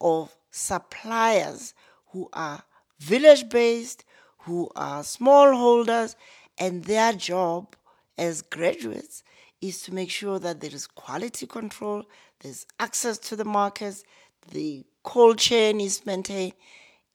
of 0.00 0.36
suppliers 0.50 1.74
who 2.08 2.28
are 2.32 2.60
village 2.98 3.48
based, 3.48 4.04
who 4.38 4.68
are 4.74 5.02
smallholders, 5.02 6.16
and 6.58 6.84
their 6.84 7.12
job 7.12 7.76
as 8.18 8.42
graduates 8.42 9.22
is 9.68 9.82
to 9.82 9.94
make 9.94 10.10
sure 10.10 10.38
that 10.38 10.60
there 10.60 10.74
is 10.74 10.86
quality 10.86 11.46
control, 11.46 12.04
there's 12.40 12.66
access 12.78 13.18
to 13.18 13.36
the 13.36 13.44
markets, 13.44 14.04
the 14.50 14.84
cold 15.02 15.38
chain 15.38 15.80
is 15.80 16.04
maintained. 16.04 16.52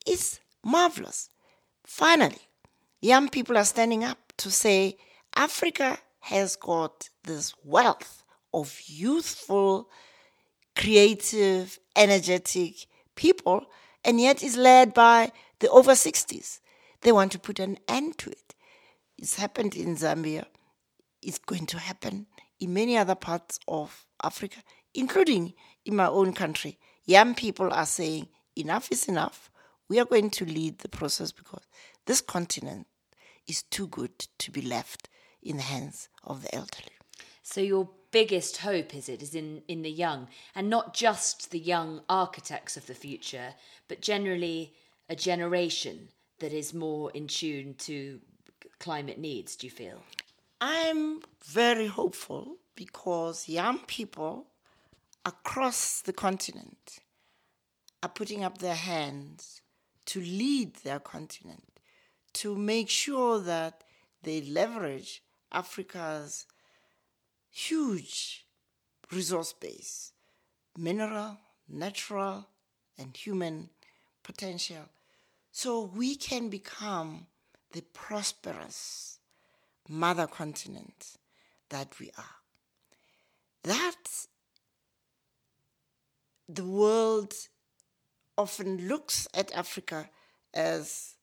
It's 0.05 0.39
marvelous. 0.63 1.29
Finally, 1.85 2.41
young 3.01 3.29
people 3.29 3.57
are 3.57 3.65
standing 3.65 4.03
up 4.03 4.33
to 4.37 4.49
say 4.49 4.97
Africa 5.35 5.97
has 6.21 6.55
got 6.55 7.09
this 7.23 7.53
wealth 7.63 8.23
of 8.53 8.81
youthful, 8.85 9.89
creative, 10.75 11.79
energetic 11.95 12.87
people, 13.15 13.65
and 14.03 14.19
yet 14.19 14.43
is 14.43 14.57
led 14.57 14.93
by 14.93 15.31
the 15.59 15.69
over 15.69 15.91
60s. 15.91 16.59
They 17.01 17.11
want 17.11 17.31
to 17.33 17.39
put 17.39 17.59
an 17.59 17.77
end 17.87 18.17
to 18.19 18.31
it. 18.31 18.55
It's 19.17 19.35
happened 19.35 19.75
in 19.75 19.95
Zambia. 19.95 20.45
It's 21.21 21.37
going 21.37 21.65
to 21.67 21.79
happen 21.79 22.27
in 22.59 22.73
many 22.73 22.97
other 22.97 23.15
parts 23.15 23.59
of 23.67 24.05
Africa 24.23 24.61
including 24.93 25.53
in 25.85 25.95
my 25.95 26.07
own 26.07 26.33
country, 26.33 26.77
young 27.05 27.35
people 27.35 27.71
are 27.71 27.85
saying, 27.85 28.27
enough 28.55 28.91
is 28.91 29.07
enough. 29.07 29.49
We 29.87 29.99
are 29.99 30.05
going 30.05 30.29
to 30.31 30.45
lead 30.45 30.79
the 30.79 30.89
process 30.89 31.31
because 31.31 31.63
this 32.05 32.21
continent 32.21 32.87
is 33.47 33.63
too 33.63 33.87
good 33.87 34.27
to 34.39 34.51
be 34.51 34.61
left 34.61 35.09
in 35.41 35.57
the 35.57 35.63
hands 35.63 36.09
of 36.23 36.43
the 36.43 36.53
elderly. 36.53 36.91
So 37.43 37.61
your 37.61 37.89
biggest 38.11 38.57
hope 38.57 38.95
is 38.95 39.09
it 39.09 39.21
is 39.23 39.33
in, 39.33 39.63
in 39.67 39.81
the 39.81 39.91
young, 39.91 40.27
and 40.53 40.69
not 40.69 40.93
just 40.93 41.51
the 41.51 41.59
young 41.59 42.01
architects 42.09 42.77
of 42.77 42.85
the 42.85 42.93
future, 42.93 43.55
but 43.87 44.01
generally 44.01 44.73
a 45.07 45.15
generation 45.15 46.09
that 46.39 46.53
is 46.53 46.73
more 46.73 47.09
in 47.11 47.27
tune 47.27 47.73
to 47.79 48.19
climate 48.79 49.17
needs, 49.17 49.55
do 49.55 49.67
you 49.67 49.71
feel? 49.71 50.03
I'm 50.61 51.21
very 51.43 51.87
hopeful 51.87 52.57
because 52.75 53.47
young 53.47 53.79
people 53.79 54.47
across 55.25 56.01
the 56.01 56.13
continent 56.13 56.99
are 58.03 58.09
putting 58.09 58.43
up 58.43 58.57
their 58.57 58.75
hands 58.75 59.61
to 60.07 60.19
lead 60.19 60.75
their 60.77 60.99
continent, 60.99 61.79
to 62.33 62.55
make 62.55 62.89
sure 62.89 63.39
that 63.39 63.83
they 64.23 64.41
leverage 64.41 65.21
Africa's 65.51 66.45
huge 67.49 68.45
resource 69.11 69.53
base 69.53 70.11
mineral, 70.77 71.37
natural, 71.67 72.47
and 72.97 73.15
human 73.15 73.69
potential 74.23 74.87
so 75.51 75.91
we 75.93 76.15
can 76.15 76.49
become 76.49 77.27
the 77.71 77.81
prosperous 77.93 79.18
mother 79.89 80.27
continent 80.27 81.17
that 81.69 81.99
we 81.99 82.11
are. 82.17 82.35
That 83.63 84.27
the 86.47 86.63
world 86.63 87.33
often 88.37 88.87
looks 88.87 89.27
at 89.33 89.51
Africa 89.53 90.09
as 90.53 91.15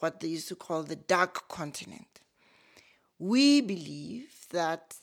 what 0.00 0.20
they 0.20 0.28
used 0.28 0.48
to 0.48 0.56
call 0.56 0.82
the 0.82 0.96
dark 0.96 1.48
continent. 1.48 2.20
We 3.18 3.60
believe 3.60 4.46
that 4.50 4.96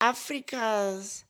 Africa's 0.00 1.24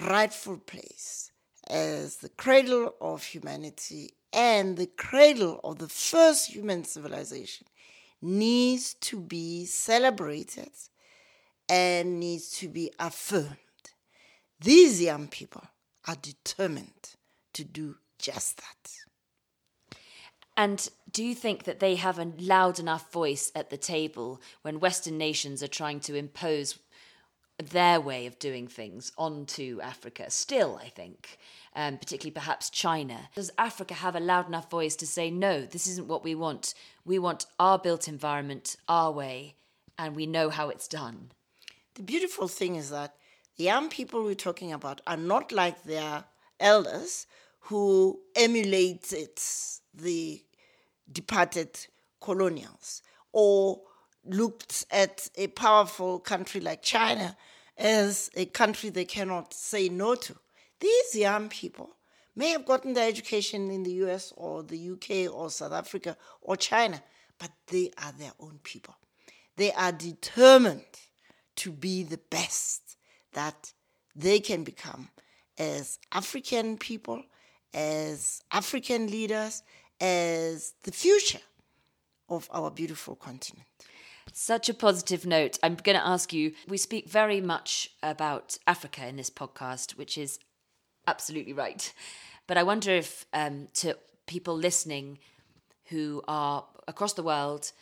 rightful 0.00 0.58
place 0.58 1.30
as 1.68 2.16
the 2.16 2.28
cradle 2.28 2.94
of 3.00 3.24
humanity 3.24 4.14
and 4.32 4.76
the 4.76 4.86
cradle 4.86 5.60
of 5.64 5.78
the 5.78 5.88
first 5.88 6.50
human 6.50 6.84
civilization 6.84 7.66
needs 8.22 8.94
to 8.94 9.20
be 9.20 9.64
celebrated 9.66 10.70
and 11.68 12.20
needs 12.20 12.50
to 12.58 12.68
be 12.68 12.92
affirmed. 12.98 13.56
These 14.60 15.02
young 15.02 15.28
people 15.28 15.62
are 16.06 16.16
determined 16.16 17.16
to 17.54 17.64
do 17.64 17.96
just 18.18 18.56
that. 18.58 18.92
And 20.56 20.88
do 21.12 21.22
you 21.22 21.34
think 21.34 21.64
that 21.64 21.80
they 21.80 21.96
have 21.96 22.18
a 22.18 22.32
loud 22.38 22.78
enough 22.78 23.12
voice 23.12 23.52
at 23.54 23.68
the 23.68 23.76
table 23.76 24.40
when 24.62 24.80
Western 24.80 25.18
nations 25.18 25.62
are 25.62 25.68
trying 25.68 26.00
to 26.00 26.14
impose 26.14 26.78
their 27.58 28.00
way 28.00 28.26
of 28.26 28.38
doing 28.38 28.68
things 28.68 29.12
onto 29.16 29.80
Africa? 29.82 30.30
Still, 30.30 30.78
I 30.82 30.88
think, 30.88 31.38
um, 31.74 31.98
particularly 31.98 32.32
perhaps 32.32 32.70
China. 32.70 33.28
Does 33.34 33.50
Africa 33.58 33.94
have 33.94 34.16
a 34.16 34.20
loud 34.20 34.48
enough 34.48 34.70
voice 34.70 34.96
to 34.96 35.06
say, 35.06 35.30
no, 35.30 35.62
this 35.62 35.86
isn't 35.86 36.08
what 36.08 36.24
we 36.24 36.34
want? 36.34 36.74
We 37.04 37.18
want 37.18 37.46
our 37.58 37.78
built 37.78 38.08
environment, 38.08 38.76
our 38.88 39.10
way, 39.10 39.54
and 39.98 40.14
we 40.14 40.26
know 40.26 40.50
how 40.50 40.68
it's 40.68 40.88
done? 40.88 41.30
The 41.94 42.02
beautiful 42.02 42.48
thing 42.48 42.76
is 42.76 42.90
that 42.90 43.14
the 43.56 43.64
young 43.64 43.88
people 43.88 44.22
we're 44.22 44.34
talking 44.34 44.72
about 44.72 45.00
are 45.06 45.16
not 45.16 45.50
like 45.50 45.84
their 45.84 46.24
elders 46.60 47.26
who 47.60 48.20
emulated 48.34 49.30
the 49.94 50.42
departed 51.10 51.86
colonials 52.20 53.02
or 53.32 53.80
looked 54.24 54.84
at 54.90 55.28
a 55.36 55.46
powerful 55.48 56.18
country 56.18 56.60
like 56.60 56.82
China 56.82 57.36
as 57.76 58.30
a 58.34 58.46
country 58.46 58.90
they 58.90 59.04
cannot 59.04 59.52
say 59.52 59.88
no 59.88 60.14
to. 60.14 60.34
These 60.80 61.16
young 61.16 61.48
people 61.48 61.90
may 62.34 62.50
have 62.50 62.66
gotten 62.66 62.92
their 62.92 63.08
education 63.08 63.70
in 63.70 63.82
the 63.82 63.92
US 64.04 64.32
or 64.36 64.62
the 64.62 64.90
UK 64.90 65.32
or 65.34 65.50
South 65.50 65.72
Africa 65.72 66.16
or 66.42 66.56
China, 66.56 67.02
but 67.38 67.50
they 67.68 67.90
are 68.02 68.12
their 68.12 68.32
own 68.40 68.60
people. 68.62 68.94
They 69.56 69.72
are 69.72 69.92
determined 69.92 70.84
to 71.56 71.70
be 71.70 72.02
the 72.02 72.20
best 72.30 72.96
that 73.32 73.72
they 74.14 74.40
can 74.40 74.64
become 74.64 75.08
as 75.58 75.98
African 76.12 76.76
people, 76.76 77.22
as 77.72 78.42
African 78.52 79.10
leaders, 79.10 79.62
as 80.00 80.74
the 80.82 80.92
future 80.92 81.40
of 82.28 82.48
our 82.52 82.70
beautiful 82.70 83.14
continent. 83.16 83.66
Such 84.38 84.68
a 84.68 84.74
positive 84.74 85.24
note. 85.24 85.58
I'm 85.62 85.76
going 85.76 85.96
to 85.96 86.06
ask 86.06 86.30
you 86.30 86.52
we 86.68 86.76
speak 86.76 87.08
very 87.08 87.40
much 87.40 87.92
about 88.02 88.58
Africa 88.66 89.06
in 89.06 89.16
this 89.16 89.30
podcast, 89.30 89.96
which 89.96 90.18
is 90.18 90.38
absolutely 91.06 91.54
right. 91.54 91.90
But 92.46 92.58
I 92.58 92.62
wonder 92.62 92.90
if 92.90 93.24
um, 93.32 93.68
to 93.76 93.96
people 94.26 94.54
listening 94.54 95.20
who 95.86 96.22
are 96.28 96.66
across 96.86 97.14
the 97.14 97.22
world, 97.22 97.72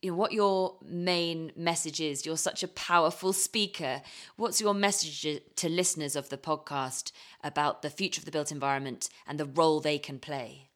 you 0.00 0.12
know, 0.12 0.16
what 0.16 0.32
your 0.32 0.76
main 0.82 1.52
message 1.54 2.00
is. 2.00 2.24
You're 2.24 2.38
such 2.38 2.62
a 2.62 2.68
powerful 2.68 3.34
speaker. 3.34 4.00
What's 4.36 4.62
your 4.62 4.72
message 4.72 5.38
to 5.56 5.68
listeners 5.68 6.16
of 6.16 6.30
the 6.30 6.38
podcast 6.38 7.12
about 7.42 7.82
the 7.82 7.90
future 7.90 8.22
of 8.22 8.24
the 8.24 8.32
built 8.32 8.50
environment 8.50 9.10
and 9.26 9.38
the 9.38 9.44
role 9.44 9.80
they 9.80 9.98
can 9.98 10.18
play? 10.18 10.70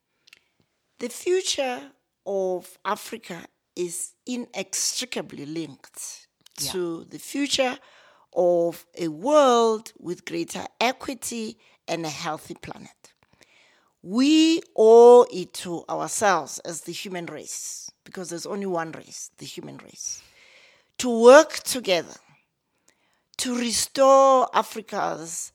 The 0.98 1.08
future 1.08 1.92
of 2.26 2.76
Africa 2.84 3.46
is 3.78 4.12
inextricably 4.26 5.46
linked 5.46 6.26
yeah. 6.60 6.72
to 6.72 7.04
the 7.04 7.18
future 7.18 7.78
of 8.34 8.84
a 8.98 9.06
world 9.06 9.92
with 9.98 10.24
greater 10.24 10.66
equity 10.80 11.56
and 11.86 12.04
a 12.04 12.10
healthy 12.10 12.54
planet. 12.54 12.90
We 14.02 14.60
owe 14.76 15.26
it 15.32 15.54
to 15.54 15.84
ourselves 15.88 16.58
as 16.60 16.82
the 16.82 16.92
human 16.92 17.26
race, 17.26 17.90
because 18.04 18.30
there's 18.30 18.46
only 18.46 18.66
one 18.66 18.90
race, 18.92 19.30
the 19.38 19.46
human 19.46 19.76
race, 19.78 20.22
to 20.98 21.22
work 21.22 21.54
together 21.60 22.14
to 23.38 23.56
restore 23.56 24.48
Africa's 24.52 25.52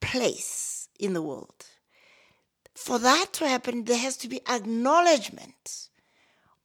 place 0.00 0.88
in 0.98 1.12
the 1.12 1.20
world. 1.20 1.66
For 2.74 2.98
that 2.98 3.34
to 3.34 3.48
happen, 3.48 3.84
there 3.84 3.98
has 3.98 4.16
to 4.18 4.28
be 4.28 4.40
acknowledgement 4.48 5.90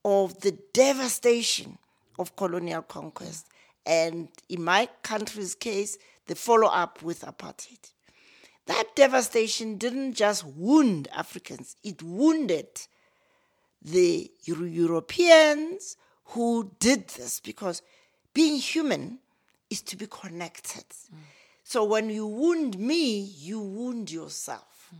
of 0.10 0.40
the 0.42 0.58
devastation 0.74 1.78
of 2.18 2.36
colonial 2.36 2.82
conquest 2.82 3.46
and 3.86 4.28
in 4.50 4.64
my 4.64 4.90
country's 5.04 5.56
case, 5.56 5.98
the 6.26 6.36
follow 6.36 6.68
up 6.68 7.02
with 7.02 7.22
apartheid. 7.22 7.92
That 8.66 8.96
devastation 8.96 9.78
didn't 9.78 10.14
just 10.14 10.46
wound 10.46 11.08
Africans, 11.16 11.76
it 11.84 12.02
wounded 12.04 12.68
the 13.82 14.32
Euro- 14.46 14.66
Europeans 14.66 15.96
who 16.26 16.72
did 16.80 17.08
this 17.10 17.40
because 17.40 17.82
being 18.34 18.58
human 18.58 19.20
is 19.70 19.82
to 19.84 19.96
be 19.96 20.08
connected. 20.08 20.86
Mm. 20.90 21.18
So 21.64 21.84
when 21.84 22.10
you 22.10 22.28
wound 22.28 22.78
me, 22.78 23.20
you 23.20 23.60
wound 23.60 24.12
yourself. 24.12 24.90
Mm. 24.94 25.00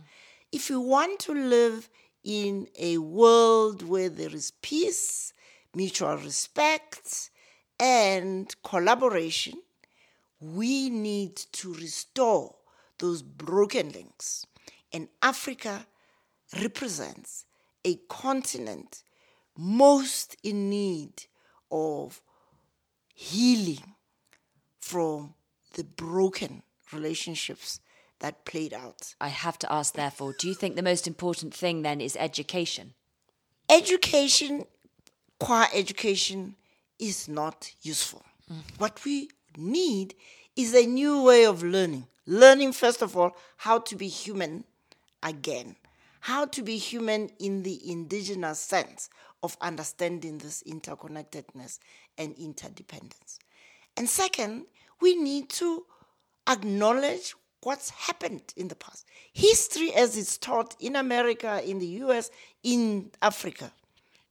If 0.52 0.70
you 0.70 0.80
want 0.80 1.20
to 1.20 1.34
live 1.34 1.88
in 2.24 2.68
a 2.78 2.98
world 2.98 3.82
where 3.82 4.08
there 4.08 4.34
is 4.34 4.52
peace, 4.62 5.32
mutual 5.74 6.16
respect, 6.16 7.30
and 7.78 8.54
collaboration, 8.62 9.54
we 10.40 10.90
need 10.90 11.36
to 11.36 11.72
restore 11.74 12.54
those 12.98 13.22
broken 13.22 13.92
links. 13.92 14.44
And 14.92 15.08
Africa 15.22 15.86
represents 16.60 17.46
a 17.84 17.96
continent 18.08 19.02
most 19.56 20.36
in 20.42 20.70
need 20.70 21.24
of 21.70 22.20
healing 23.14 23.94
from 24.80 25.34
the 25.74 25.84
broken 25.84 26.62
relationships 26.92 27.80
that 28.20 28.44
played 28.44 28.72
out. 28.72 29.14
I 29.20 29.28
have 29.28 29.58
to 29.60 29.72
ask, 29.72 29.94
therefore, 29.94 30.34
do 30.38 30.48
you 30.48 30.54
think 30.54 30.76
the 30.76 30.82
most 30.82 31.06
important 31.06 31.52
thing 31.52 31.82
then 31.82 32.00
is 32.00 32.16
education? 32.16 32.94
Education, 33.68 34.66
qua 35.38 35.66
education, 35.74 36.56
is 36.98 37.28
not 37.28 37.72
useful. 37.82 38.22
Mm. 38.52 38.62
What 38.78 39.04
we 39.04 39.28
need 39.56 40.14
is 40.56 40.74
a 40.74 40.86
new 40.86 41.22
way 41.22 41.44
of 41.44 41.62
learning. 41.62 42.06
Learning, 42.26 42.72
first 42.72 43.02
of 43.02 43.16
all, 43.16 43.36
how 43.56 43.78
to 43.78 43.96
be 43.96 44.08
human 44.08 44.64
again, 45.22 45.76
how 46.20 46.44
to 46.46 46.62
be 46.62 46.76
human 46.76 47.30
in 47.38 47.62
the 47.62 47.90
indigenous 47.90 48.60
sense 48.60 49.08
of 49.42 49.56
understanding 49.60 50.38
this 50.38 50.62
interconnectedness 50.64 51.78
and 52.18 52.34
interdependence. 52.36 53.38
And 53.96 54.08
second, 54.08 54.66
we 55.00 55.14
need 55.16 55.48
to 55.50 55.86
acknowledge 56.48 57.34
what's 57.62 57.90
happened 57.90 58.42
in 58.56 58.68
the 58.68 58.74
past. 58.74 59.06
History, 59.32 59.92
as 59.94 60.16
it's 60.16 60.38
taught 60.38 60.76
in 60.80 60.96
America, 60.96 61.62
in 61.64 61.78
the 61.78 61.86
US, 61.86 62.30
in 62.62 63.10
Africa, 63.22 63.72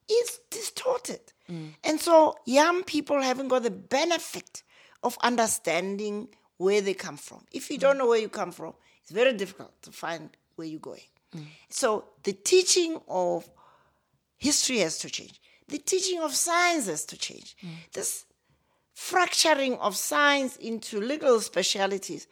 is 0.10 0.40
distorted. 0.50 1.22
Mm. 1.50 1.74
And 1.84 2.00
so 2.00 2.38
young 2.46 2.84
people 2.84 3.22
haven't 3.22 3.50
got 3.50 3.64
the 3.64 3.72
benefit 3.72 4.64
of 5.04 5.18
understanding 5.22 6.30
where 6.58 6.82
they 6.82 6.94
come 6.94 7.18
from. 7.18 7.46
If 7.52 7.70
you 7.70 7.78
mm. 7.78 7.82
don't 7.82 7.98
know 7.98 8.08
where 8.08 8.20
you 8.20 8.30
come 8.30 8.52
from, 8.52 8.74
it's 9.02 9.12
very 9.12 9.34
difficult 9.34 9.82
to 9.84 9.92
find 9.92 10.30
where 10.56 10.68
you're 10.68 10.80
going. 10.80 11.02
Mm. 11.36 11.46
So 11.70 12.06
the 12.24 12.34
teaching 12.34 13.00
of 13.08 13.50
history 14.38 14.80
has 14.80 14.98
to 15.00 15.10
change. 15.10 15.40
The 15.68 15.78
teaching 15.78 16.20
of 16.22 16.34
science 16.34 16.88
has 16.88 17.06
to 17.06 17.18
change. 17.18 17.56
Mm. 17.64 17.70
This 17.94 18.26
fracturing 18.94 19.78
of 19.78 19.96
science 19.96 20.58
into 20.58 21.00
legal 21.00 21.40
specialities 21.40 22.28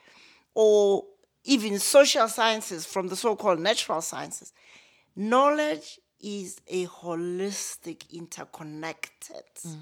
or 0.59 1.05
even 1.43 1.77
social 1.77 2.27
sciences 2.27 2.83
from 2.83 3.09
the 3.09 3.15
so 3.15 3.35
called 3.35 3.59
natural 3.59 4.01
sciences. 4.01 4.53
Knowledge 5.15 5.99
is 6.19 6.59
a 6.67 6.87
holistic, 6.87 8.11
interconnected 8.11 9.43
mm. 9.63 9.77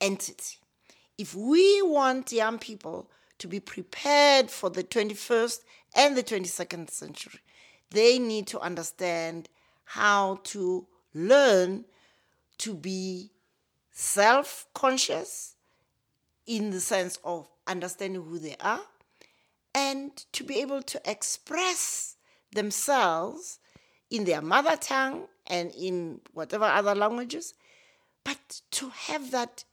entity. 0.00 0.56
If 1.18 1.34
we 1.34 1.82
want 1.82 2.32
young 2.32 2.58
people 2.58 3.10
to 3.36 3.46
be 3.46 3.60
prepared 3.60 4.50
for 4.50 4.70
the 4.70 4.82
21st 4.82 5.58
and 5.94 6.16
the 6.16 6.22
22nd 6.22 6.88
century, 6.88 7.40
they 7.90 8.18
need 8.18 8.46
to 8.46 8.60
understand 8.60 9.50
how 9.84 10.40
to 10.44 10.86
learn 11.12 11.84
to 12.56 12.72
be 12.72 13.30
self 13.92 14.64
conscious 14.72 15.56
in 16.46 16.70
the 16.70 16.80
sense 16.80 17.18
of 17.24 17.46
understanding 17.66 18.22
who 18.22 18.38
they 18.38 18.56
are 18.60 18.80
and 19.74 20.16
to 20.32 20.44
be 20.44 20.60
able 20.60 20.82
to 20.82 21.00
express 21.04 22.16
themselves 22.52 23.58
in 24.10 24.24
their 24.24 24.40
mother 24.40 24.76
tongue 24.76 25.26
and 25.46 25.72
in 25.72 26.20
whatever 26.32 26.64
other 26.64 26.94
languages, 26.94 27.54
but 28.24 28.60
to 28.70 28.88
have 28.90 29.30
that 29.30 29.64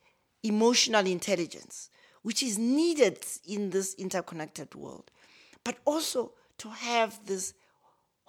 emotional 0.43 1.05
intelligence, 1.05 1.89
which 2.21 2.43
is 2.43 2.57
needed 2.57 3.19
in 3.47 3.69
this 3.69 3.93
interconnected 3.95 4.73
world, 4.75 5.11
but 5.63 5.77
also 5.85 6.31
to 6.57 6.69
have 6.69 7.19
this 7.25 7.53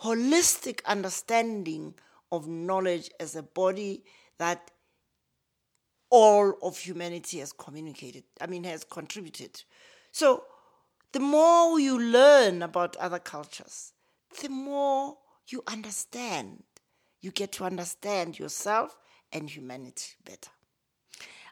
holistic 0.02 0.84
understanding 0.84 1.94
of 2.32 2.48
knowledge 2.48 3.10
as 3.20 3.36
a 3.36 3.42
body 3.42 4.02
that 4.38 4.70
all 6.10 6.54
of 6.62 6.78
humanity 6.78 7.38
has 7.38 7.52
communicated, 7.52 8.24
I 8.40 8.46
mean, 8.46 8.64
has 8.64 8.84
contributed. 8.84 9.62
So 10.12 10.44
the 11.16 11.20
more 11.20 11.80
you 11.80 11.98
learn 11.98 12.60
about 12.60 12.94
other 12.96 13.18
cultures, 13.18 13.94
the 14.42 14.50
more 14.50 15.16
you 15.48 15.62
understand. 15.66 16.62
You 17.22 17.30
get 17.30 17.52
to 17.52 17.64
understand 17.64 18.38
yourself 18.38 18.98
and 19.32 19.48
humanity 19.48 20.10
better. 20.26 20.50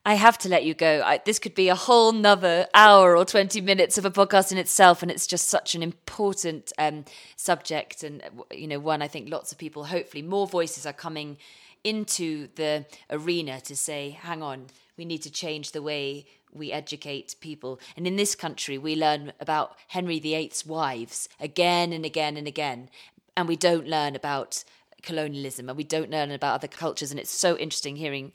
I 0.04 0.16
have 0.16 0.36
to 0.40 0.50
let 0.50 0.64
you 0.64 0.74
go. 0.74 1.00
I, 1.02 1.18
this 1.24 1.38
could 1.38 1.54
be 1.54 1.70
a 1.70 1.74
whole 1.74 2.12
nother 2.12 2.66
hour 2.74 3.16
or 3.16 3.24
20 3.24 3.62
minutes 3.62 3.96
of 3.96 4.04
a 4.04 4.10
podcast 4.10 4.52
in 4.52 4.58
itself. 4.58 5.00
And 5.00 5.10
it's 5.10 5.26
just 5.26 5.48
such 5.48 5.74
an 5.74 5.82
important 5.82 6.70
um, 6.76 7.06
subject. 7.36 8.02
And, 8.02 8.22
you 8.50 8.66
know, 8.66 8.78
one 8.78 9.00
I 9.00 9.08
think 9.08 9.30
lots 9.30 9.50
of 9.50 9.56
people, 9.56 9.84
hopefully, 9.84 10.20
more 10.20 10.46
voices 10.46 10.84
are 10.84 10.92
coming 10.92 11.38
into 11.84 12.48
the 12.56 12.84
arena 13.08 13.62
to 13.62 13.74
say, 13.74 14.10
hang 14.10 14.42
on, 14.42 14.66
we 14.98 15.06
need 15.06 15.22
to 15.22 15.30
change 15.30 15.72
the 15.72 15.80
way 15.80 16.26
we 16.54 16.72
educate 16.72 17.36
people. 17.40 17.80
And 17.96 18.06
in 18.06 18.16
this 18.16 18.34
country, 18.34 18.78
we 18.78 18.96
learn 18.96 19.32
about 19.40 19.76
Henry 19.88 20.18
VIII's 20.18 20.64
wives 20.64 21.28
again 21.40 21.92
and 21.92 22.04
again 22.04 22.36
and 22.36 22.46
again. 22.46 22.88
And 23.36 23.48
we 23.48 23.56
don't 23.56 23.86
learn 23.86 24.14
about 24.14 24.64
colonialism 25.02 25.68
and 25.68 25.76
we 25.76 25.84
don't 25.84 26.10
learn 26.10 26.30
about 26.30 26.54
other 26.54 26.68
cultures 26.68 27.10
and 27.10 27.20
it's 27.20 27.30
so 27.30 27.56
interesting 27.58 27.96
hearing 27.96 28.32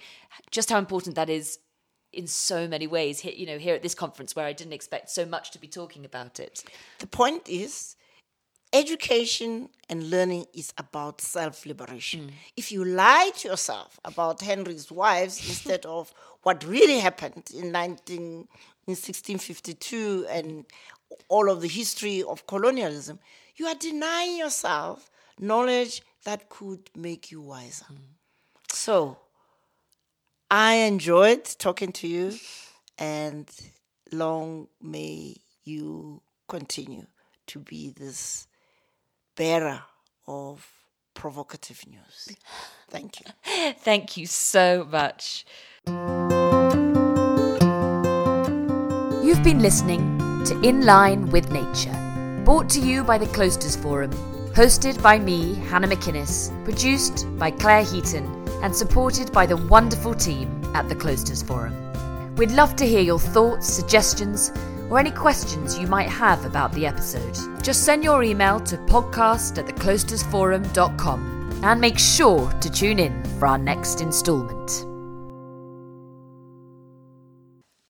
just 0.52 0.70
how 0.70 0.78
important 0.78 1.16
that 1.16 1.30
is 1.30 1.58
in 2.14 2.28
so 2.28 2.68
many 2.68 2.88
ways 2.88 3.26
you 3.26 3.46
know 3.46 3.58
here 3.58 3.74
at 3.74 3.82
this 3.82 3.96
conference 3.96 4.36
where 4.36 4.46
i 4.46 4.54
didn't 4.54 4.74
expect 4.74 5.10
so 5.10 5.26
much 5.26 5.50
to 5.50 5.60
be 5.60 5.68
talking 5.68 6.06
about 6.06 6.40
it 6.40 6.64
the 7.00 7.08
point 7.08 7.48
is 7.50 7.96
education 8.72 9.70
and 9.90 10.10
learning 10.10 10.46
is 10.54 10.74
about 10.78 11.22
self-liberation 11.22 12.22
mm. 12.22 12.32
if 12.56 12.72
you 12.72 12.86
lie 12.86 13.32
to 13.36 13.48
yourself 13.48 14.00
about 14.06 14.42
henry's 14.42 14.92
wives 14.92 15.40
instead 15.48 15.86
of 15.86 16.14
what 16.44 16.64
really 16.64 17.00
happened 17.00 17.50
in 17.56 17.72
19 17.72 18.18
in 18.22 18.96
1652 18.96 20.26
and 20.30 20.66
all 21.28 21.50
of 21.50 21.62
the 21.62 21.68
history 21.68 22.22
of 22.24 22.46
colonialism 22.46 23.20
you 23.56 23.66
are 23.66 23.76
denying 23.76 24.38
yourself 24.38 25.10
knowledge 25.40 26.02
that 26.26 26.50
could 26.50 26.90
make 26.96 27.32
you 27.32 27.42
wiser. 27.42 27.86
Mm. 27.92 27.98
So 28.72 29.18
I 30.52 30.76
enjoyed 30.76 31.46
talking 31.46 31.92
to 31.94 32.08
you, 32.08 32.34
and 32.98 33.50
long 34.12 34.68
may 34.82 35.36
you 35.64 36.22
continue 36.48 37.06
to 37.48 37.60
be 37.60 37.92
this 37.92 38.48
bearer 39.40 39.82
of 40.28 40.68
provocative 41.14 41.82
news. 41.88 42.38
Thank 42.90 43.22
you. 43.22 43.26
Thank 43.80 44.18
you 44.18 44.26
so 44.26 44.86
much. 44.92 45.46
You've 49.26 49.44
been 49.44 49.62
listening 49.62 50.18
to 50.44 50.60
In 50.62 50.86
Line 50.86 51.30
with 51.32 51.52
Nature, 51.52 52.42
brought 52.44 52.70
to 52.72 52.82
you 52.82 53.06
by 53.06 53.18
the 53.18 53.28
Cloisters 53.28 53.78
Forum 53.78 54.12
Hosted 54.54 55.02
by 55.02 55.18
me, 55.18 55.54
Hannah 55.70 55.88
McInnes, 55.88 56.52
produced 56.66 57.26
by 57.38 57.50
Claire 57.50 57.84
Heaton, 57.84 58.26
and 58.62 58.76
supported 58.76 59.32
by 59.32 59.46
the 59.46 59.56
wonderful 59.56 60.14
team 60.14 60.50
at 60.76 60.90
the 60.90 60.96
Cloisters 60.96 61.42
Forum. 61.42 62.36
We'd 62.36 62.52
love 62.52 62.76
to 62.76 62.86
hear 62.86 63.00
your 63.00 63.20
thoughts, 63.20 63.68
suggestions, 63.68 64.52
or 64.90 65.00
any 65.00 65.12
questions 65.12 65.78
you 65.78 65.88
might 65.88 66.10
have 66.10 66.46
about 66.46 66.72
the 66.74 66.86
episode. 66.86 67.38
Just 67.64 67.86
send 67.86 68.04
your 68.04 68.24
email 68.24 68.60
to 68.62 68.78
podcast 68.78 69.58
at 69.58 69.68
thecloistersforum.com 69.68 71.62
and 71.64 71.82
make 71.82 72.00
sure 72.00 72.52
to 72.62 72.70
tune 72.72 73.00
in 73.00 73.24
for 73.38 73.48
our 73.48 73.58
next 73.58 74.02
instalment. 74.02 74.89